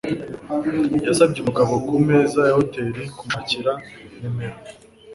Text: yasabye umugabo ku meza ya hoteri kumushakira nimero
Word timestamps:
yasabye 1.07 1.37
umugabo 1.41 1.71
ku 1.87 1.95
meza 2.07 2.39
ya 2.47 2.55
hoteri 2.59 3.01
kumushakira 3.15 3.71
nimero 4.19 4.57